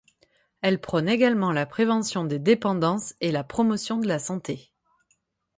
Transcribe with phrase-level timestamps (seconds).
[0.61, 4.71] Elle prône également la prévention des dépendances et la promotion de la santé.